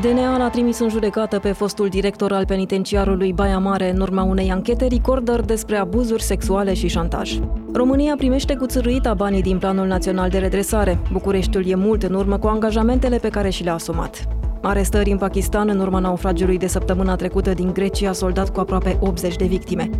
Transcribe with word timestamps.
DNA 0.00 0.36
l-a 0.36 0.48
trimis 0.48 0.78
în 0.78 0.88
judecată 0.88 1.38
pe 1.38 1.52
fostul 1.52 1.88
director 1.88 2.32
al 2.32 2.44
penitenciarului 2.44 3.32
Baia 3.32 3.58
Mare 3.58 3.90
în 3.90 4.00
urma 4.00 4.22
unei 4.22 4.50
anchete 4.50 4.86
recorder 4.86 5.40
despre 5.40 5.76
abuzuri 5.76 6.22
sexuale 6.22 6.74
și 6.74 6.88
șantaj. 6.88 7.38
România 7.72 8.14
primește 8.16 8.54
cu 8.54 8.66
țărâita 8.66 9.14
banii 9.14 9.42
din 9.42 9.58
Planul 9.58 9.86
Național 9.86 10.28
de 10.28 10.38
Redresare. 10.38 10.98
Bucureștiul 11.12 11.66
e 11.66 11.74
mult 11.74 12.02
în 12.02 12.14
urmă 12.14 12.38
cu 12.38 12.46
angajamentele 12.46 13.18
pe 13.18 13.28
care 13.28 13.50
și 13.50 13.62
le-a 13.62 13.74
asumat. 13.74 14.28
Arestări 14.62 15.10
în 15.10 15.18
Pakistan 15.18 15.68
în 15.68 15.80
urma 15.80 15.98
naufragiului 15.98 16.58
de 16.58 16.66
săptămâna 16.66 17.16
trecută 17.16 17.52
din 17.52 17.72
Grecia, 17.72 18.12
soldat 18.12 18.52
cu 18.52 18.60
aproape 18.60 18.98
80 19.00 19.36
de 19.36 19.44
victime. 19.44 19.90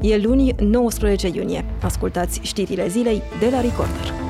E 0.00 0.16
luni, 0.16 0.54
19 0.58 1.30
iunie. 1.34 1.64
Ascultați 1.82 2.40
știrile 2.42 2.88
zilei 2.88 3.22
de 3.40 3.48
la 3.50 3.60
Recorder. 3.60 4.25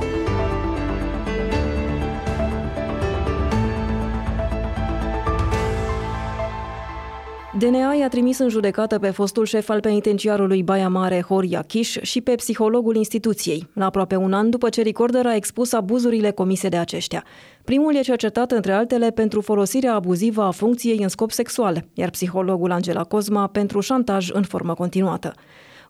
DNA 7.59 7.95
i-a 7.95 8.09
trimis 8.09 8.39
în 8.39 8.49
judecată 8.49 8.99
pe 8.99 9.11
fostul 9.11 9.45
șef 9.45 9.69
al 9.69 9.81
penitenciarului 9.81 10.63
Baia 10.63 10.89
Mare, 10.89 11.25
Horia 11.29 11.63
Chiș, 11.63 11.97
și 12.01 12.21
pe 12.21 12.35
psihologul 12.35 12.97
instituției, 12.97 13.69
la 13.73 13.85
aproape 13.85 14.17
un 14.17 14.33
an 14.33 14.51
după 14.51 14.69
ce 14.69 14.83
Recorder 14.83 15.27
a 15.27 15.35
expus 15.35 15.73
abuzurile 15.73 16.31
comise 16.31 16.69
de 16.69 16.77
aceștia. 16.77 17.25
Primul 17.65 17.95
e 17.95 18.01
cercetat, 18.01 18.51
între 18.51 18.73
altele, 18.73 19.11
pentru 19.11 19.41
folosirea 19.41 19.95
abuzivă 19.95 20.43
a 20.43 20.51
funcției 20.51 20.99
în 21.03 21.09
scop 21.09 21.31
sexual, 21.31 21.85
iar 21.95 22.11
psihologul 22.11 22.71
Angela 22.71 23.05
Cosma 23.05 23.47
pentru 23.47 23.81
șantaj 23.81 24.31
în 24.33 24.43
formă 24.43 24.75
continuată. 24.75 25.35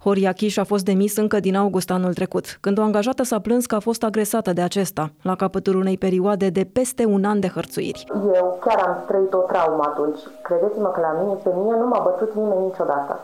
Horia 0.06 0.32
Chiș 0.32 0.56
a 0.56 0.64
fost 0.64 0.84
demis 0.84 1.16
încă 1.16 1.40
din 1.40 1.56
august 1.56 1.90
anul 1.90 2.14
trecut, 2.14 2.46
când 2.60 2.78
o 2.78 2.82
angajată 2.82 3.22
s-a 3.22 3.40
plâns 3.40 3.66
că 3.66 3.74
a 3.74 3.86
fost 3.88 4.02
agresată 4.02 4.52
de 4.52 4.62
acesta, 4.62 5.10
la 5.22 5.34
capătul 5.36 5.76
unei 5.76 5.98
perioade 5.98 6.48
de 6.58 6.64
peste 6.72 7.04
un 7.04 7.24
an 7.24 7.40
de 7.40 7.48
hărțuiri. 7.48 8.06
Eu 8.34 8.58
chiar 8.64 8.78
am 8.86 8.96
trăit 9.06 9.32
o 9.32 9.38
traumă 9.38 9.82
atunci. 9.90 10.20
Credeți-mă 10.42 10.88
că 10.88 11.00
la 11.00 11.12
mine, 11.20 11.34
pe 11.42 11.50
mine, 11.58 11.76
nu 11.76 11.86
m-a 11.86 12.02
bătut 12.08 12.34
nimeni 12.34 12.66
niciodată. 12.68 13.14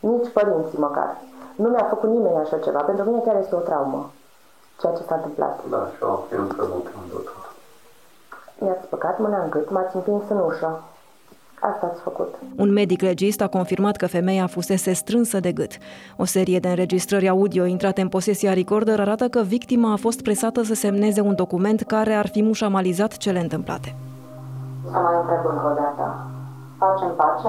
Nici 0.00 0.28
părinții 0.32 0.78
măcar. 0.78 1.10
Nu 1.56 1.68
mi-a 1.68 1.86
făcut 1.92 2.10
nimeni 2.10 2.36
așa 2.44 2.58
ceva. 2.58 2.80
Pentru 2.82 3.04
mine 3.08 3.22
chiar 3.24 3.36
este 3.40 3.54
o 3.54 3.66
traumă. 3.68 4.10
Ceea 4.80 4.92
ce 4.92 5.02
s-a 5.08 5.14
întâmplat. 5.14 5.60
Da, 5.70 5.88
și 5.94 6.02
eu 6.02 6.08
am 6.10 6.46
că 6.56 6.62
nu 6.72 6.78
te 6.84 6.90
Mi-ați 8.58 8.84
spăcat 8.86 9.18
mâna 9.18 9.42
în 9.42 9.50
gât, 9.50 9.70
m-ați 9.70 9.96
împins 9.96 10.22
în 10.28 10.40
ușă. 10.48 10.82
Asta 11.72 11.90
ați 11.92 12.00
făcut. 12.00 12.34
Un 12.56 12.72
medic 12.72 13.00
legist 13.00 13.40
a 13.40 13.46
confirmat 13.46 13.96
că 13.96 14.06
femeia 14.06 14.46
fusese 14.46 14.92
strânsă 14.92 15.40
de 15.40 15.52
gât. 15.52 15.72
O 16.16 16.24
serie 16.24 16.58
de 16.58 16.68
înregistrări 16.68 17.28
audio 17.28 17.64
intrate 17.64 18.00
în 18.00 18.08
posesia 18.08 18.52
Recorder 18.52 19.00
arată 19.00 19.28
că 19.28 19.40
victima 19.40 19.92
a 19.92 19.96
fost 19.96 20.22
presată 20.22 20.62
să 20.62 20.74
semneze 20.74 21.20
un 21.20 21.34
document 21.34 21.82
care 21.82 22.14
ar 22.14 22.26
fi 22.26 22.42
mușamalizat 22.42 23.16
cele 23.16 23.40
întâmplate. 23.40 23.94
Să 24.90 24.98
mai 24.98 25.14
întreb 25.20 25.52
încă 25.52 25.66
o 25.70 25.74
dată. 25.74 26.26
Facem 26.78 27.14
pace? 27.16 27.48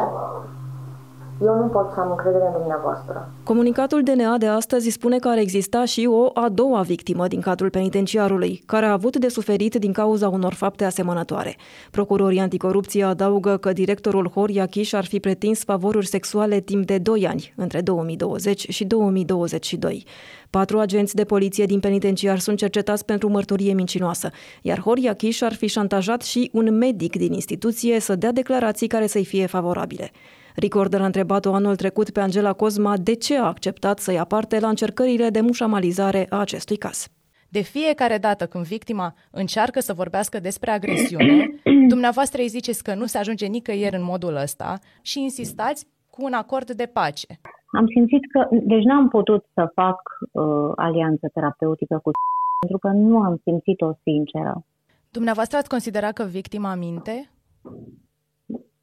Eu 1.42 1.56
nu 1.56 1.68
pot 1.68 1.92
să 1.94 2.00
am 2.00 2.10
încredere 2.10 2.46
în 2.46 2.52
dumneavoastră. 2.52 3.30
Comunicatul 3.44 4.04
DNA 4.04 4.38
de 4.38 4.48
astăzi 4.48 4.90
spune 4.90 5.18
că 5.18 5.28
ar 5.28 5.38
exista 5.38 5.86
și 5.86 6.08
o 6.10 6.30
a 6.34 6.50
doua 6.50 6.82
victimă 6.82 7.28
din 7.28 7.42
cadrul 7.42 7.70
penitenciarului, 7.70 8.64
care 8.66 8.86
a 8.86 8.92
avut 8.92 9.18
de 9.18 9.28
suferit 9.28 9.76
din 9.76 9.92
cauza 9.92 10.30
unor 10.30 10.54
fapte 10.54 10.86
asemănătoare. 10.86 11.56
Procurorii 11.92 12.40
anticorupție 12.40 13.04
adaugă 13.04 13.58
că 13.58 13.74
directorul 13.74 14.30
Horia 14.30 14.66
Chiș 14.66 14.94
ar 14.94 15.06
fi 15.06 15.20
pretins 15.20 15.64
favoruri 15.64 16.06
sexuale 16.06 16.60
timp 16.60 16.86
de 16.86 16.98
2 16.98 17.28
ani, 17.28 17.54
între 17.56 17.82
2020 17.82 18.70
și 18.70 18.86
2022. 18.86 20.06
Patru 20.50 20.80
agenți 20.80 21.16
de 21.16 21.24
poliție 21.24 21.66
din 21.66 21.80
penitenciar 21.80 22.40
sunt 22.40 22.58
cercetați 22.58 23.06
pentru 23.06 23.30
mărturie 23.30 23.74
mincinoasă, 23.74 24.30
iar 24.62 24.80
Horia 24.80 25.14
Chiș 25.14 25.42
ar 25.42 25.54
fi 25.54 25.68
șantajat 25.68 26.22
și 26.22 26.50
un 26.54 26.78
medic 26.78 27.16
din 27.16 27.34
instituție 27.34 28.00
să 28.00 28.16
dea 28.16 28.32
declarații 28.32 28.88
care 28.88 29.08
să-i 29.08 29.26
fie 29.26 29.46
favorabile. 29.46 30.12
Recorder 30.56 31.02
a 31.02 31.06
întrebat-o 31.06 31.54
anul 31.54 31.76
trecut 31.76 32.10
pe 32.10 32.20
Angela 32.20 32.54
Cosma 32.54 32.98
de 32.98 33.16
ce 33.16 33.38
a 33.38 33.46
acceptat 33.46 34.00
să 34.00 34.12
ia 34.12 34.24
parte 34.24 34.60
la 34.60 34.68
încercările 34.68 35.30
de 35.30 35.42
mușamalizare 35.42 36.26
a 36.30 36.40
acestui 36.40 36.78
caz. 36.78 37.08
De 37.50 37.62
fiecare 37.62 38.18
dată 38.18 38.46
când 38.46 38.66
victima 38.66 39.14
încearcă 39.32 39.80
să 39.80 39.94
vorbească 39.94 40.40
despre 40.40 40.72
agresiune, 40.72 41.50
dumneavoastră 41.94 42.42
îi 42.42 42.48
ziceți 42.48 42.84
că 42.84 42.94
nu 42.96 43.06
se 43.06 43.18
ajunge 43.18 43.46
nicăieri 43.46 43.96
în 43.96 44.04
modul 44.04 44.36
ăsta 44.36 44.80
și 45.02 45.22
insistați 45.22 45.86
cu 46.10 46.24
un 46.24 46.34
acord 46.34 46.72
de 46.72 46.86
pace. 46.94 47.40
Am 47.78 47.86
simțit 47.88 48.32
că, 48.32 48.48
deci 48.52 48.84
n-am 48.84 49.08
putut 49.08 49.46
să 49.54 49.72
fac 49.74 50.00
uh, 50.32 50.72
alianță 50.76 51.30
terapeutică 51.34 52.00
cu 52.04 52.12
pentru 52.60 52.78
că 52.78 52.88
nu 52.88 53.18
am 53.18 53.40
simțit-o 53.44 53.92
sinceră. 54.04 54.66
Dumneavoastră 55.10 55.58
ați 55.58 55.70
considerat 55.70 56.14
că 56.14 56.24
victima 56.24 56.76
minte? 56.76 57.30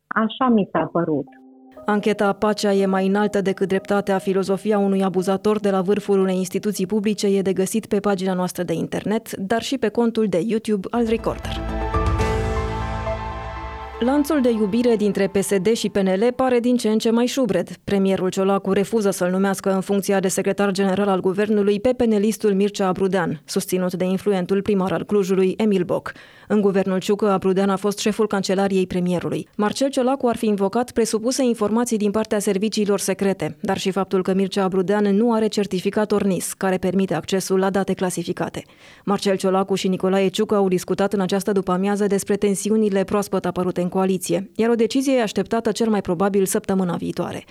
Așa 0.07 0.49
mi 0.49 0.69
s-a 0.73 0.89
părut. 0.93 1.27
Ancheta 1.85 2.33
Pacea 2.33 2.73
e 2.73 2.87
mai 2.87 3.07
înaltă 3.07 3.41
decât 3.41 3.69
dreptatea. 3.69 4.19
Filozofia 4.19 4.79
unui 4.79 5.03
abuzator 5.03 5.61
de 5.61 5.71
la 5.71 5.81
vârful 5.81 6.21
unei 6.21 6.37
instituții 6.37 6.87
publice 6.87 7.27
e 7.27 7.43
de 7.43 7.53
găsit 7.53 7.87
pe 7.87 8.01
pagina 8.01 8.35
noastră 8.35 8.63
de 8.63 8.73
internet, 8.73 9.37
dar 9.37 9.63
și 9.63 9.79
pe 9.79 9.89
contul 9.89 10.27
de 10.29 10.43
YouTube 10.47 10.89
al 10.91 11.07
Recorder. 11.07 11.61
Lanțul 14.05 14.41
de 14.41 14.51
iubire 14.51 14.97
dintre 14.97 15.29
PSD 15.29 15.73
și 15.73 15.89
PNL 15.89 16.33
pare 16.37 16.61
din 16.61 16.77
ce 16.77 16.89
în 16.89 16.99
ce 16.99 17.11
mai 17.11 17.27
șubred. 17.27 17.69
Premierul 17.85 18.31
Ciolacu 18.31 18.73
refuză 18.73 19.11
să-l 19.11 19.31
numească 19.31 19.75
în 19.75 19.81
funcția 19.81 20.21
de 20.21 20.29
secretar 20.29 20.71
general 20.71 21.09
al 21.09 21.21
guvernului 21.21 21.81
pe 21.81 21.93
penelistul 21.93 22.55
Mircea 22.55 22.87
Abrudean, 22.87 23.43
susținut 23.45 23.95
de 23.95 24.05
influentul 24.05 24.63
primar 24.63 24.93
al 24.93 25.05
Clujului, 25.05 25.55
Emil 25.57 25.85
Boc. 25.85 26.13
În 26.53 26.61
guvernul 26.61 26.99
Ciucă, 26.99 27.31
Abrudean 27.31 27.71
a 27.71 27.77
fost 27.77 27.99
șeful 27.99 28.27
cancelariei 28.27 28.87
premierului. 28.87 29.49
Marcel 29.57 29.89
Ciolacu 29.89 30.27
ar 30.27 30.37
fi 30.37 30.47
invocat 30.47 30.91
presupuse 30.91 31.43
informații 31.43 31.97
din 31.97 32.11
partea 32.11 32.39
serviciilor 32.39 33.01
secrete, 33.01 33.57
dar 33.61 33.79
și 33.79 33.91
faptul 33.91 34.23
că 34.23 34.35
Mircea 34.35 34.63
Abrudean 34.63 35.17
nu 35.17 35.33
are 35.33 35.47
certificat 35.47 36.13
ORNIS, 36.13 36.53
care 36.53 36.77
permite 36.77 37.15
accesul 37.15 37.59
la 37.59 37.71
date 37.71 37.93
clasificate. 37.93 38.65
Marcel 39.05 39.37
Ciolacu 39.37 39.75
și 39.75 39.89
Nicolae 39.89 40.29
Ciucă 40.29 40.55
au 40.55 40.69
discutat 40.69 41.13
în 41.13 41.21
această 41.21 41.53
după-amiază 41.53 42.07
despre 42.07 42.37
tensiunile 42.37 43.05
proaspăt 43.05 43.47
apărute 43.47 43.81
în 43.81 43.89
coaliție, 43.89 44.51
iar 44.57 44.71
o 44.71 44.75
decizie 44.75 45.17
e 45.17 45.23
așteptată 45.23 45.73
cel 45.73 45.89
mai 45.89 46.01
probabil 46.01 46.47
săptămâna 46.47 46.97
viitoare. 46.97 47.45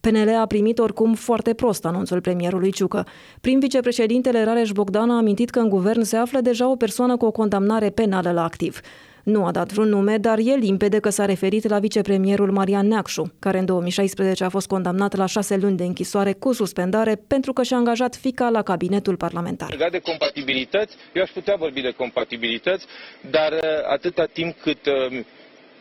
PNL 0.00 0.36
a 0.40 0.46
primit 0.46 0.78
oricum 0.78 1.14
foarte 1.14 1.54
prost 1.54 1.84
anunțul 1.84 2.20
premierului 2.20 2.72
Ciucă. 2.72 3.06
Prin 3.40 3.58
vicepreședintele 3.58 4.44
Rareș 4.44 4.70
Bogdan 4.70 5.10
a 5.10 5.16
amintit 5.16 5.50
că 5.50 5.58
în 5.58 5.68
guvern 5.68 6.02
se 6.02 6.16
află 6.16 6.40
deja 6.40 6.70
o 6.70 6.76
persoană 6.76 7.16
cu 7.16 7.24
o 7.24 7.30
condamnare 7.30 7.90
penală 7.90 8.30
la 8.32 8.42
activ. 8.42 8.80
Nu 9.22 9.44
a 9.44 9.50
dat 9.50 9.72
vreun 9.72 9.88
nume, 9.88 10.16
dar 10.16 10.38
e 10.38 10.54
limpede 10.54 10.98
că 10.98 11.10
s-a 11.10 11.24
referit 11.24 11.68
la 11.68 11.78
vicepremierul 11.78 12.50
Marian 12.50 12.86
Neacșu, 12.86 13.32
care 13.38 13.58
în 13.58 13.64
2016 13.64 14.44
a 14.44 14.48
fost 14.48 14.66
condamnat 14.66 15.16
la 15.16 15.26
șase 15.26 15.56
luni 15.56 15.76
de 15.76 15.84
închisoare 15.84 16.32
cu 16.32 16.52
suspendare 16.52 17.20
pentru 17.26 17.52
că 17.52 17.62
și-a 17.62 17.76
angajat 17.76 18.16
fica 18.16 18.48
la 18.48 18.62
cabinetul 18.62 19.16
parlamentar. 19.16 19.70
Legat 19.70 19.90
de 19.90 19.98
compatibilități, 19.98 20.96
eu 21.14 21.22
aș 21.22 21.30
putea 21.30 21.56
vorbi 21.58 21.80
de 21.80 21.90
compatibilități, 21.90 22.86
dar 23.30 23.52
uh, 23.52 23.60
atâta 23.88 24.24
timp 24.32 24.56
cât 24.60 24.86
uh, 24.86 25.24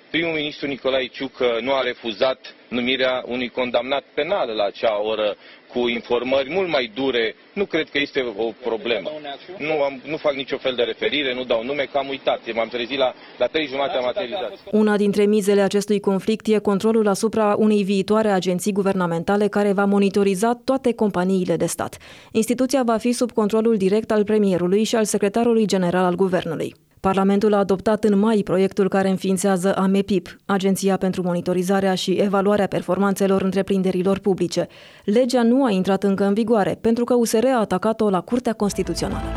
primul 0.10 0.34
ministru 0.34 0.68
Nicolae 0.68 1.08
Ciucă 1.08 1.58
nu 1.62 1.74
a 1.74 1.82
refuzat 1.82 2.56
numirea 2.68 3.24
unui 3.28 3.50
condamnat 3.50 4.04
penal 4.14 4.50
la 4.56 4.64
acea 4.64 5.02
oră 5.02 5.36
cu 5.74 5.88
informări 5.88 6.50
mult 6.50 6.70
mai 6.70 6.92
dure, 6.96 7.36
nu 7.54 7.66
cred 7.66 7.90
că 7.90 7.98
este 8.00 8.34
o 8.38 8.52
problemă. 8.64 9.10
Nu, 9.58 9.82
am, 9.82 10.02
nu 10.06 10.18
fac 10.18 10.34
nicio 10.34 10.58
fel 10.58 10.76
de 10.76 10.84
referire, 10.84 11.34
nu 11.34 11.44
dau 11.44 11.64
nume, 11.64 11.84
că 11.92 11.98
am 11.98 12.08
uitat. 12.08 12.54
M-am 12.54 12.68
trezit 12.68 12.98
la, 12.98 13.14
la 13.38 13.46
trei 13.46 13.68
jumate 13.68 13.98
am 13.98 14.04
materializat. 14.04 14.54
Una 14.72 14.98
dintre 14.98 15.26
mizele 15.26 15.62
acestui 15.62 16.00
conflict 16.00 16.48
e 16.48 16.58
controlul 16.58 17.08
asupra 17.08 17.56
unei 17.58 17.84
viitoare 17.84 18.30
agenții 18.30 18.72
guvernamentale 18.72 19.48
care 19.48 19.72
va 19.72 19.86
monitoriza 19.86 20.62
toate 20.64 20.94
companiile 20.94 21.56
de 21.56 21.66
stat. 21.66 21.98
Instituția 22.32 22.84
va 22.84 22.98
fi 22.98 23.12
sub 23.12 23.32
controlul 23.32 23.78
direct 23.78 24.12
al 24.12 24.24
premierului 24.24 24.84
și 24.84 24.96
al 24.96 25.06
secretarului 25.06 25.66
general 25.66 26.04
al 26.04 26.16
guvernului. 26.16 26.87
Parlamentul 27.08 27.54
a 27.54 27.58
adoptat 27.58 28.04
în 28.04 28.20
mai 28.20 28.42
proiectul 28.44 28.90
care 28.90 29.10
înființează 29.10 29.76
AMEPIP, 29.76 30.38
Agenția 30.46 30.98
pentru 30.98 31.22
Monitorizarea 31.22 31.96
și 31.96 32.12
Evaluarea 32.12 32.68
Performanțelor 32.68 33.42
Întreprinderilor 33.42 34.20
Publice. 34.20 34.68
Legea 35.04 35.44
nu 35.44 35.66
a 35.66 35.70
intrat 35.70 36.04
încă 36.04 36.24
în 36.24 36.34
vigoare, 36.34 36.78
pentru 36.82 37.04
că 37.04 37.14
USR 37.14 37.46
a 37.46 37.60
atacat-o 37.60 38.10
la 38.10 38.22
Curtea 38.22 38.54
Constituțională. 38.54 39.28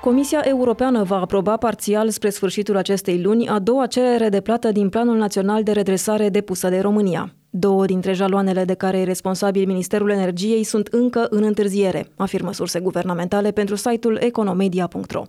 Comisia 0.00 0.40
Europeană 0.44 1.02
va 1.02 1.16
aproba 1.16 1.56
parțial 1.56 2.10
spre 2.10 2.30
sfârșitul 2.30 2.76
acestei 2.76 3.22
luni 3.22 3.48
a 3.48 3.58
doua 3.58 3.86
cerere 3.86 4.28
de 4.28 4.40
plată 4.40 4.72
din 4.72 4.88
Planul 4.88 5.16
Național 5.16 5.62
de 5.62 5.72
Redresare 5.72 6.28
depusă 6.28 6.68
de 6.68 6.80
România. 6.80 7.37
Două 7.60 7.86
dintre 7.86 8.12
jaloanele 8.12 8.64
de 8.64 8.74
care 8.74 8.98
e 8.98 9.04
responsabil 9.04 9.66
Ministerul 9.66 10.10
Energiei 10.10 10.64
sunt 10.64 10.86
încă 10.86 11.26
în 11.30 11.42
întârziere, 11.42 12.08
afirmă 12.16 12.52
surse 12.52 12.80
guvernamentale 12.80 13.50
pentru 13.50 13.74
site-ul 13.74 14.16
economedia.ro. 14.20 15.22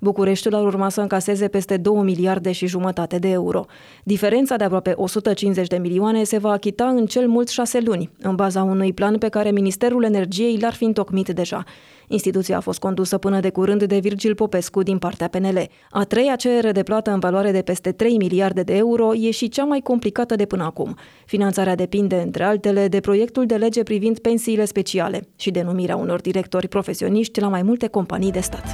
Bucureștiul 0.00 0.54
ar 0.54 0.64
urma 0.64 0.88
să 0.88 1.00
încaseze 1.00 1.48
peste 1.48 1.76
2 1.76 2.02
miliarde 2.02 2.52
și 2.52 2.66
jumătate 2.66 3.18
de 3.18 3.28
euro. 3.28 3.64
Diferența 4.04 4.56
de 4.56 4.64
aproape 4.64 4.92
150 4.96 5.66
de 5.66 5.76
milioane 5.76 6.24
se 6.24 6.38
va 6.38 6.50
achita 6.50 6.84
în 6.84 7.06
cel 7.06 7.28
mult 7.28 7.48
șase 7.48 7.80
luni, 7.84 8.10
în 8.22 8.34
baza 8.34 8.62
unui 8.62 8.92
plan 8.92 9.18
pe 9.18 9.28
care 9.28 9.50
Ministerul 9.50 10.04
Energiei 10.04 10.58
l-ar 10.60 10.72
fi 10.72 10.84
întocmit 10.84 11.28
deja. 11.28 11.64
Instituția 12.06 12.56
a 12.56 12.60
fost 12.60 12.78
condusă 12.78 13.18
până 13.18 13.40
de 13.40 13.50
curând 13.50 13.84
de 13.84 13.98
Virgil 13.98 14.34
Popescu 14.34 14.82
din 14.82 14.98
partea 14.98 15.28
PNL. 15.28 15.68
A 15.90 16.04
treia 16.04 16.36
cerere 16.36 16.72
de 16.72 16.82
plată 16.82 17.10
în 17.10 17.18
valoare 17.18 17.50
de 17.50 17.62
peste 17.62 17.92
3 17.92 18.16
miliarde 18.16 18.62
de 18.62 18.76
euro 18.76 19.14
e 19.14 19.30
și 19.30 19.48
cea 19.48 19.64
mai 19.64 19.80
complicată 19.80 20.36
de 20.36 20.44
până 20.44 20.64
acum. 20.64 20.96
Finanțarea 21.26 21.74
depinde, 21.74 22.16
între 22.24 22.44
altele, 22.44 22.88
de 22.88 23.00
proiectul 23.00 23.46
de 23.46 23.54
lege 23.54 23.82
privind 23.82 24.18
pensiile 24.18 24.64
speciale 24.64 25.28
și 25.36 25.50
de 25.50 25.62
numirea 25.62 25.96
unor 25.96 26.20
directori 26.20 26.68
profesioniști 26.68 27.40
la 27.40 27.48
mai 27.48 27.62
multe 27.62 27.86
companii 27.86 28.30
de 28.30 28.40
stat. 28.40 28.64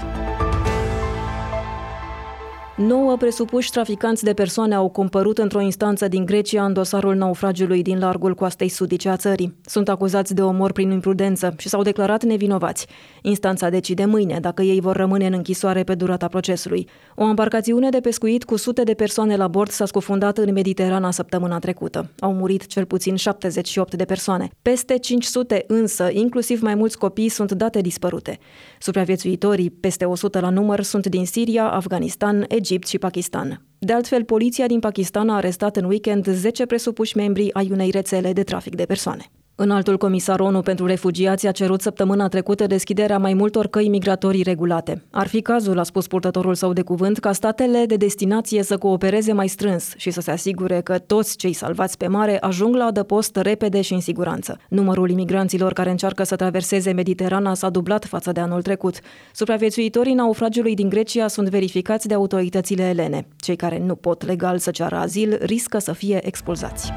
Nouă 2.77 3.17
presupuși 3.17 3.71
traficanți 3.71 4.25
de 4.25 4.33
persoane 4.33 4.75
au 4.75 4.89
compărut 4.89 5.39
într-o 5.39 5.61
instanță 5.61 6.09
din 6.09 6.25
Grecia 6.25 6.65
în 6.65 6.73
dosarul 6.73 7.15
naufragiului 7.15 7.83
din 7.83 7.99
largul 7.99 8.35
coastei 8.35 8.69
sudice 8.69 9.09
a 9.09 9.17
țării. 9.17 9.57
Sunt 9.65 9.89
acuzați 9.89 10.35
de 10.35 10.43
omor 10.43 10.73
prin 10.73 10.91
imprudență 10.91 11.55
și 11.59 11.69
s-au 11.69 11.83
declarat 11.83 12.25
nevinovați. 12.25 12.87
Instanța 13.23 13.69
decide 13.69 14.05
mâine 14.05 14.39
dacă 14.41 14.63
ei 14.63 14.81
vor 14.81 14.97
rămâne 14.97 15.27
în 15.27 15.33
închisoare 15.33 15.83
pe 15.83 15.95
durata 15.95 16.29
procesului. 16.29 16.89
O 17.15 17.25
embarcațiune 17.25 17.89
de 17.89 18.01
pescuit 18.01 18.45
cu 18.45 18.57
sute 18.57 18.83
de 18.83 18.95
persoane 18.95 19.37
la 19.37 19.49
bord 19.49 19.71
s-a 19.71 19.87
scufundat 19.87 20.39
în 20.39 20.53
Mediterana 20.53 21.11
săptămâna 21.11 21.59
trecută. 21.59 22.11
Au 22.19 22.33
murit 22.33 22.67
cel 22.67 22.85
puțin 22.85 23.17
78 23.17 23.95
de 23.95 24.05
persoane. 24.05 24.49
Peste 24.63 24.99
500 24.99 25.65
însă, 25.67 26.09
inclusiv 26.13 26.63
mai 26.63 26.75
mulți 26.75 26.99
copii, 26.99 27.29
sunt 27.29 27.53
date 27.53 27.81
dispărute. 27.81 28.39
Supraviețuitorii, 28.81 29.71
peste 29.71 30.05
100 30.05 30.41
la 30.41 30.51
număr, 30.51 30.83
sunt 30.83 31.07
din 31.07 31.27
Siria, 31.27 31.71
Afganistan, 31.71 32.45
Egipt, 32.49 32.65
Egipt 32.67 32.87
și 32.87 32.99
Pakistan. 32.99 33.67
De 33.79 33.93
altfel, 33.93 34.25
poliția 34.25 34.67
din 34.67 34.81
Pakistan 34.81 35.29
a 35.29 35.37
arestat 35.37 35.77
în 35.77 35.85
weekend 35.85 36.27
10 36.27 36.67
presupuși 36.67 37.17
membri 37.17 37.53
ai 37.53 37.69
unei 37.71 37.91
rețele 37.91 38.33
de 38.33 38.43
trafic 38.43 38.75
de 38.75 38.85
persoane. 38.85 39.31
Înaltul 39.59 39.97
comisar 39.97 40.41
ONU 40.41 40.61
pentru 40.61 40.87
refugiați 40.87 41.47
a 41.47 41.51
cerut 41.51 41.81
săptămâna 41.81 42.29
trecută 42.29 42.67
deschiderea 42.67 43.19
mai 43.19 43.35
multor 43.35 43.67
căi 43.67 43.89
migratorii 43.89 44.43
regulate. 44.43 45.05
Ar 45.11 45.27
fi 45.27 45.41
cazul, 45.41 45.79
a 45.79 45.83
spus 45.83 46.07
purtătorul 46.07 46.55
său 46.55 46.73
de 46.73 46.83
cuvânt, 46.83 47.19
ca 47.19 47.33
statele 47.33 47.85
de 47.87 47.97
destinație 47.97 48.63
să 48.63 48.79
coopereze 48.79 49.33
mai 49.33 49.49
strâns 49.49 49.93
și 49.97 50.11
să 50.11 50.21
se 50.21 50.31
asigure 50.31 50.81
că 50.81 50.99
toți 50.99 51.37
cei 51.37 51.53
salvați 51.53 51.97
pe 51.97 52.07
mare 52.07 52.39
ajung 52.41 52.75
la 52.75 52.85
adăpost 52.85 53.37
repede 53.37 53.81
și 53.81 53.93
în 53.93 54.01
siguranță. 54.01 54.59
Numărul 54.69 55.11
imigranților 55.11 55.73
care 55.73 55.91
încearcă 55.91 56.23
să 56.23 56.37
traverseze 56.37 56.93
Mediterana 56.93 57.55
s-a 57.55 57.71
dublat 57.71 58.05
față 58.05 58.33
de 58.33 58.41
anul 58.41 58.63
trecut. 58.63 58.99
Supraviețuitorii 59.33 60.15
naufragiului 60.15 60.75
din 60.75 60.89
Grecia 60.89 61.29
sunt 61.29 61.49
verificați 61.49 62.09
de 62.09 62.15
autoritățile 62.15 62.83
elene. 62.83 63.27
Cei 63.37 63.57
care 63.57 63.79
nu 63.79 63.95
pot 63.95 64.27
legal 64.27 64.59
să 64.59 64.71
ceară 64.71 64.97
azil 64.97 65.39
riscă 65.41 65.79
să 65.79 65.93
fie 65.93 66.27
expulzați. 66.27 66.93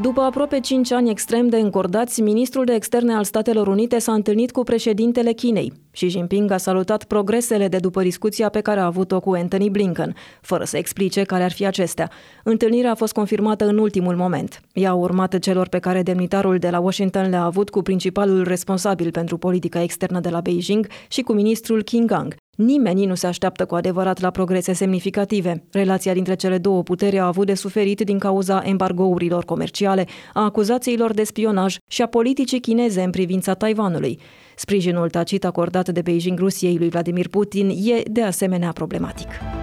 După 0.00 0.20
aproape 0.20 0.60
5 0.60 0.90
ani 0.92 1.10
extrem 1.10 1.48
de 1.48 1.56
încordați, 1.56 2.20
ministrul 2.20 2.64
de 2.64 2.74
externe 2.74 3.14
al 3.14 3.24
Statelor 3.24 3.66
Unite 3.66 3.98
s-a 3.98 4.12
întâlnit 4.12 4.50
cu 4.50 4.62
președintele 4.62 5.32
Chinei. 5.32 5.72
Xi 5.92 6.08
Jinping 6.08 6.50
a 6.50 6.56
salutat 6.56 7.04
progresele 7.04 7.68
de 7.68 7.78
după 7.78 8.02
discuția 8.02 8.48
pe 8.48 8.60
care 8.60 8.80
a 8.80 8.84
avut-o 8.84 9.20
cu 9.20 9.30
Anthony 9.30 9.70
Blinken, 9.70 10.14
fără 10.40 10.64
să 10.64 10.76
explice 10.76 11.22
care 11.22 11.42
ar 11.42 11.52
fi 11.52 11.66
acestea. 11.66 12.10
Întâlnirea 12.44 12.90
a 12.90 12.94
fost 12.94 13.12
confirmată 13.12 13.64
în 13.64 13.78
ultimul 13.78 14.16
moment. 14.16 14.60
Ea 14.72 14.90
a 14.90 14.94
urmat 14.94 15.38
celor 15.38 15.68
pe 15.68 15.78
care 15.78 16.02
demnitarul 16.02 16.58
de 16.58 16.70
la 16.70 16.78
Washington 16.78 17.28
le-a 17.30 17.44
avut 17.44 17.70
cu 17.70 17.82
principalul 17.82 18.44
responsabil 18.44 19.10
pentru 19.10 19.36
politica 19.38 19.82
externă 19.82 20.20
de 20.20 20.28
la 20.28 20.40
Beijing 20.40 20.86
și 21.08 21.22
cu 21.22 21.32
ministrul 21.32 21.82
King 21.82 22.08
Gang. 22.08 22.34
Nimeni 22.56 23.06
nu 23.06 23.14
se 23.14 23.26
așteaptă 23.26 23.64
cu 23.64 23.74
adevărat 23.74 24.20
la 24.20 24.30
progrese 24.30 24.72
semnificative. 24.72 25.64
Relația 25.70 26.12
dintre 26.12 26.34
cele 26.34 26.58
două 26.58 26.82
puteri 26.82 27.18
a 27.18 27.26
avut 27.26 27.46
de 27.46 27.54
suferit 27.54 28.00
din 28.00 28.18
cauza 28.18 28.62
embargourilor 28.64 29.44
comerciale, 29.44 30.06
a 30.32 30.44
acuzațiilor 30.44 31.12
de 31.12 31.24
spionaj 31.24 31.76
și 31.86 32.02
a 32.02 32.06
politicii 32.06 32.60
chineze 32.60 33.02
în 33.02 33.10
privința 33.10 33.54
Taiwanului. 33.54 34.18
Sprijinul 34.62 35.10
tacit 35.10 35.44
acordat 35.44 35.88
de 35.88 36.02
Beijing 36.02 36.38
Rusiei 36.38 36.78
lui 36.78 36.88
Vladimir 36.88 37.28
Putin 37.28 37.68
e 37.68 38.02
de 38.10 38.22
asemenea 38.22 38.72
problematic. 38.72 39.61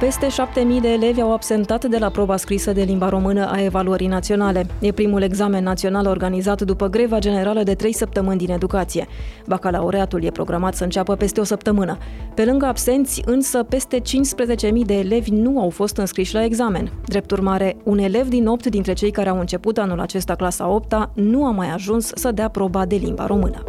Peste 0.00 0.26
7.000 0.26 0.80
de 0.80 0.88
elevi 0.88 1.20
au 1.20 1.32
absentat 1.32 1.84
de 1.84 1.98
la 1.98 2.08
proba 2.08 2.36
scrisă 2.36 2.72
de 2.72 2.82
limba 2.82 3.08
română 3.08 3.50
a 3.50 3.62
evaluării 3.62 4.06
naționale. 4.06 4.66
E 4.80 4.92
primul 4.92 5.22
examen 5.22 5.62
național 5.62 6.06
organizat 6.06 6.62
după 6.62 6.88
greva 6.88 7.18
generală 7.18 7.62
de 7.62 7.74
3 7.74 7.92
săptămâni 7.92 8.38
din 8.38 8.50
educație. 8.50 9.06
Bacalaureatul 9.46 10.24
e 10.24 10.30
programat 10.30 10.74
să 10.74 10.84
înceapă 10.84 11.14
peste 11.14 11.40
o 11.40 11.44
săptămână. 11.44 11.98
Pe 12.34 12.44
lângă 12.44 12.66
absenți, 12.66 13.22
însă, 13.24 13.62
peste 13.62 14.00
15.000 14.00 14.84
de 14.86 14.94
elevi 14.94 15.30
nu 15.30 15.60
au 15.60 15.70
fost 15.70 15.96
înscriși 15.96 16.34
la 16.34 16.44
examen. 16.44 16.92
Drept 17.06 17.30
urmare, 17.30 17.76
un 17.84 17.98
elev 17.98 18.28
din 18.28 18.46
8 18.46 18.66
dintre 18.66 18.92
cei 18.92 19.10
care 19.10 19.28
au 19.28 19.38
început 19.38 19.78
anul 19.78 20.00
acesta 20.00 20.34
clasa 20.34 20.68
8 20.68 21.10
nu 21.14 21.46
a 21.46 21.50
mai 21.50 21.70
ajuns 21.70 22.10
să 22.14 22.30
dea 22.30 22.48
proba 22.48 22.86
de 22.86 22.96
limba 22.96 23.26
română. 23.26 23.62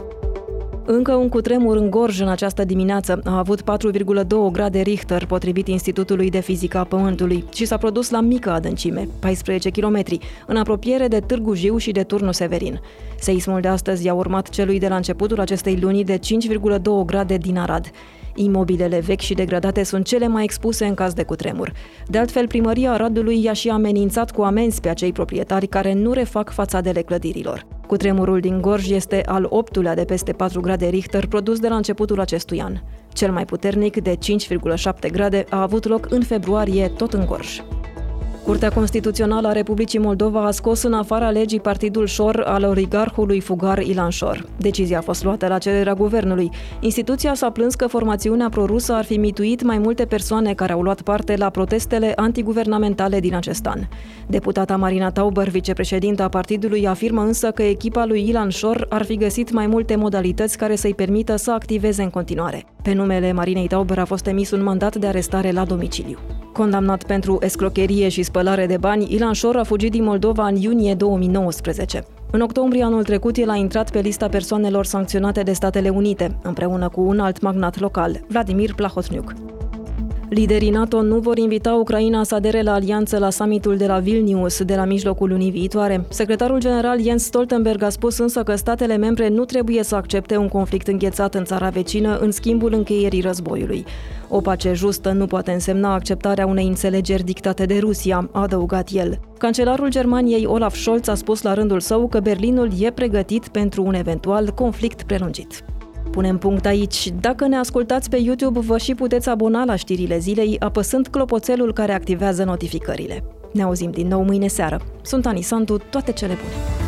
Încă 0.90 1.14
un 1.14 1.30
cutremur 1.30 1.78
în 1.78 1.90
Gorj 1.90 2.20
în 2.20 2.28
această 2.28 2.64
dimineață 2.64 3.22
a 3.24 3.38
avut 3.38 3.62
4,2 3.62 3.66
grade 4.52 4.82
Richter, 4.82 5.26
potrivit 5.26 5.68
Institutului 5.68 6.30
de 6.30 6.40
Fizică 6.40 6.78
a 6.78 6.84
Pământului, 6.84 7.44
și 7.54 7.66
s-a 7.66 7.78
produs 7.78 8.10
la 8.10 8.22
mică 8.22 8.52
adâncime, 8.52 9.08
14 9.20 9.70
km, 9.70 10.04
în 10.46 10.56
apropiere 10.56 11.08
de 11.08 11.20
Târgu 11.20 11.54
Jiu 11.54 11.78
și 11.78 11.92
de 11.92 12.04
Turnu 12.04 12.32
Severin. 12.32 12.82
Seismul 13.20 13.62
de 13.62 13.68
astăzi 13.68 14.06
i-a 14.06 14.14
urmat 14.14 14.50
celui 14.50 14.80
de 14.80 14.88
la 14.88 14.96
începutul 14.96 15.40
acestei 15.40 15.80
luni 15.82 16.04
de 16.04 16.20
5,2 16.20 16.82
grade 17.06 17.38
din 17.38 17.58
Arad. 17.58 17.92
Imobilele 18.40 19.00
vechi 19.00 19.20
și 19.20 19.34
degradate 19.34 19.84
sunt 19.84 20.06
cele 20.06 20.28
mai 20.28 20.44
expuse 20.44 20.86
în 20.86 20.94
caz 20.94 21.14
de 21.14 21.24
cutremur. 21.24 21.72
De 22.08 22.18
altfel, 22.18 22.48
primăria 22.48 22.92
Aradului 22.92 23.44
i-a 23.44 23.54
și 23.54 23.70
amenințat 23.70 24.32
cu 24.32 24.42
amenzi 24.42 24.82
pe 24.82 24.90
acei 24.90 25.12
proprietari 25.12 25.68
care 25.68 25.94
nu 25.94 26.12
refac 26.12 26.52
fațadele 26.52 27.02
clădirilor. 27.02 27.66
Cutremurul 27.88 28.40
din 28.40 28.62
Gorj 28.62 28.90
este 28.90 29.24
al 29.26 29.48
optulea 29.50 29.96
de 29.96 30.06
peste 30.06 30.32
4 30.32 30.62
grade 30.62 30.88
Richter 30.88 31.28
produs 31.28 31.60
de 31.60 31.68
la 31.68 31.76
începutul 31.76 32.20
acestui 32.20 32.62
an. 32.62 32.78
Cel 33.14 33.32
mai 33.32 33.46
puternic, 33.46 34.02
de 34.02 34.18
5,7 35.04 35.12
grade, 35.12 35.46
a 35.50 35.62
avut 35.62 35.86
loc 35.86 36.12
în 36.12 36.22
februarie, 36.22 36.88
tot 36.88 37.14
în 37.14 37.26
Gorj. 37.26 37.62
Curtea 38.48 38.72
Constituțională 38.72 39.48
a 39.48 39.52
Republicii 39.52 40.00
Moldova 40.00 40.46
a 40.46 40.52
scos 40.52 40.84
în 40.84 40.94
afara 40.94 41.30
legii 41.30 41.60
partidul 41.60 42.06
Șor 42.06 42.44
al 42.46 42.64
oligarhului 42.64 43.40
fugar 43.40 43.78
Ilan 43.78 44.10
Șor. 44.10 44.46
Decizia 44.58 44.98
a 44.98 45.02
fost 45.02 45.24
luată 45.24 45.48
la 45.48 45.58
cererea 45.58 45.94
guvernului. 45.94 46.50
Instituția 46.80 47.34
s-a 47.34 47.50
plâns 47.50 47.76
că 47.76 47.88
formațiunea 47.88 48.50
prorusă 48.50 48.94
ar 48.94 49.04
fi 49.04 49.18
mituit 49.18 49.64
mai 49.64 49.78
multe 49.78 50.06
persoane 50.06 50.54
care 50.54 50.74
au 50.74 50.82
luat 50.82 51.02
parte 51.02 51.36
la 51.36 51.50
protestele 51.50 52.14
antiguvernamentale 52.16 53.20
din 53.20 53.36
acest 53.36 53.66
an. 53.66 53.80
Deputata 54.28 54.76
Marina 54.76 55.12
Tauber, 55.12 55.50
vicepreședinta 55.50 56.24
a 56.24 56.30
partidului, 56.30 56.88
afirmă 56.88 57.22
însă 57.22 57.52
că 57.52 57.64
echipa 57.64 58.06
lui 58.06 58.28
Ilan 58.28 58.50
Șor 58.50 58.86
ar 58.90 59.04
fi 59.04 59.18
găsit 59.18 59.52
mai 59.52 59.68
multe 59.68 59.96
modalități 59.96 60.58
care 60.58 60.76
să-i 60.76 60.94
permită 60.94 61.36
să 61.36 61.52
activeze 61.52 62.04
în 62.04 62.10
continuare. 62.10 62.66
Pe 62.82 62.94
numele 62.94 63.32
Marinei 63.32 63.68
Tauber 63.68 64.00
a 64.00 64.06
fost 64.06 64.28
emis 64.28 64.52
un 64.52 64.64
mandat 64.64 64.96
de 64.96 65.08
arestare 65.08 65.52
la 65.52 65.66
domiciliu. 65.66 66.18
Condamnat 66.58 67.04
pentru 67.04 67.38
escrocherie 67.42 68.10
și 68.10 68.24
spălare 68.24 68.66
de 68.66 68.78
bani, 68.78 69.14
Ilan 69.14 69.34
Șor 69.34 69.56
a 69.56 69.64
fugit 69.64 69.92
din 69.92 70.04
Moldova 70.04 70.48
în 70.48 70.56
iunie 70.56 70.94
2019. 70.94 72.04
În 72.32 72.42
octombrie 72.42 72.84
anul 72.84 73.04
trecut, 73.04 73.38
el 73.38 73.50
a 73.50 73.56
intrat 73.56 73.92
pe 73.92 74.00
lista 74.00 74.28
persoanelor 74.28 74.86
sancționate 74.86 75.42
de 75.42 75.54
Statele 75.54 75.90
Unite, 75.90 76.38
împreună 76.44 76.90
cu 76.90 77.02
un 77.02 77.20
alt 77.20 77.42
magnat 77.42 77.80
local, 77.80 78.20
Vladimir 78.28 78.74
Plahotniuc. 78.74 79.34
Liderii 80.30 80.70
NATO 80.70 81.02
nu 81.02 81.20
vor 81.20 81.38
invita 81.38 81.74
Ucraina 81.74 82.24
să 82.24 82.36
adere 82.36 82.62
la 82.62 82.74
alianță 82.74 83.18
la 83.18 83.30
summitul 83.30 83.78
de 83.78 83.86
la 83.86 84.00
Vilnius 84.00 84.64
de 84.64 84.76
la 84.76 84.86
mijlocul 84.86 85.30
lunii 85.30 85.52
viitoare. 85.52 86.06
Secretarul 86.10 86.60
general 86.60 87.02
Jens 87.02 87.24
Stoltenberg 87.24 87.82
a 87.82 87.90
spus 87.90 88.18
însă 88.18 88.44
că 88.44 88.56
statele 88.56 88.98
membre 88.98 89.28
nu 89.28 89.46
trebuie 89.46 89.84
să 89.84 89.96
accepte 89.96 90.38
un 90.38 90.48
conflict 90.48 90.88
înghețat 90.88 91.36
în 91.36 91.44
țara 91.44 91.70
vecină 91.70 92.18
în 92.18 92.32
schimbul 92.32 92.74
încheierii 92.74 93.22
războiului. 93.22 93.86
O 94.30 94.42
pace 94.42 94.74
justă 94.74 95.12
nu 95.12 95.26
poate 95.26 95.52
însemna 95.52 95.94
acceptarea 95.94 96.46
unei 96.46 96.68
înțelegeri 96.68 97.24
dictate 97.24 97.66
de 97.66 97.78
Rusia, 97.78 98.30
a 98.32 98.42
adăugat 98.42 98.90
el. 98.92 99.20
Cancelarul 99.38 99.90
Germaniei 99.90 100.46
Olaf 100.46 100.76
Scholz 100.76 101.08
a 101.08 101.16
spus 101.16 101.42
la 101.42 101.54
rândul 101.54 101.80
său 101.80 102.08
că 102.08 102.20
Berlinul 102.20 102.70
e 102.80 102.92
pregătit 102.92 103.48
pentru 103.48 103.84
un 103.84 103.94
eventual 103.94 104.50
conflict 104.50 105.04
prelungit. 105.04 105.64
Punem 106.18 106.38
punct 106.38 106.66
aici. 106.66 107.12
Dacă 107.20 107.48
ne 107.48 107.56
ascultați 107.56 108.10
pe 108.10 108.18
YouTube, 108.18 108.60
vă 108.60 108.78
și 108.78 108.96
puteți 108.96 109.30
abona 109.30 109.66
la 109.66 109.76
știrile 109.76 110.18
zilei 110.18 110.60
apăsând 110.60 111.08
clopoțelul 111.08 111.74
care 111.74 111.94
activează 111.94 112.44
notificările. 112.44 113.24
Ne 113.54 113.64
auzim 113.64 113.92
din 113.92 114.08
nou 114.08 114.24
mâine 114.24 114.48
seară. 114.48 114.82
Sunt 115.02 115.26
Ani 115.26 115.42
Santu, 115.42 115.78
toate 115.90 116.12
cele 116.12 116.34
bune! 116.34 116.87